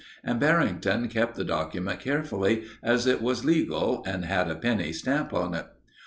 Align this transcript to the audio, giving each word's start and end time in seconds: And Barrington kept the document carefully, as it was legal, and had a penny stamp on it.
And 0.23 0.39
Barrington 0.39 1.09
kept 1.09 1.35
the 1.35 1.43
document 1.43 1.99
carefully, 1.99 2.63
as 2.81 3.05
it 3.05 3.21
was 3.21 3.45
legal, 3.45 4.03
and 4.07 4.25
had 4.25 4.49
a 4.49 4.55
penny 4.55 4.93
stamp 4.93 5.31
on 5.31 5.53
it. 5.53 5.67